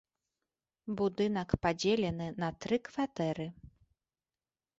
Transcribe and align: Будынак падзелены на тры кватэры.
Будынак 1.01 1.49
падзелены 1.65 2.27
на 2.45 2.49
тры 2.65 2.75
кватэры. 2.89 3.47